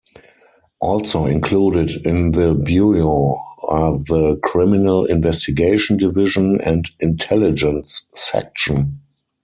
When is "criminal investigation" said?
4.41-5.95